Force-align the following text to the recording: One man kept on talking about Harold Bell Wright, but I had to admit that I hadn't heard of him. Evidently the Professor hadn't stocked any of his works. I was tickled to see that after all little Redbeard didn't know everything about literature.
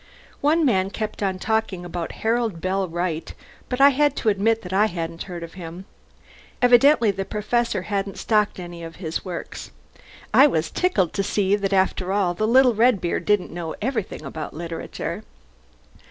One 0.39 0.65
man 0.65 0.89
kept 0.89 1.21
on 1.21 1.37
talking 1.37 1.85
about 1.85 2.11
Harold 2.23 2.59
Bell 2.59 2.87
Wright, 2.87 3.31
but 3.69 3.79
I 3.79 3.89
had 3.89 4.15
to 4.15 4.29
admit 4.29 4.63
that 4.63 4.73
I 4.73 4.87
hadn't 4.87 5.21
heard 5.25 5.43
of 5.43 5.53
him. 5.53 5.85
Evidently 6.59 7.11
the 7.11 7.23
Professor 7.23 7.83
hadn't 7.83 8.17
stocked 8.17 8.59
any 8.59 8.81
of 8.83 8.95
his 8.95 9.23
works. 9.23 9.69
I 10.33 10.47
was 10.47 10.71
tickled 10.71 11.13
to 11.13 11.21
see 11.21 11.55
that 11.55 11.71
after 11.71 12.11
all 12.11 12.33
little 12.33 12.73
Redbeard 12.73 13.25
didn't 13.25 13.51
know 13.53 13.75
everything 13.79 14.23
about 14.25 14.55
literature. 14.55 15.23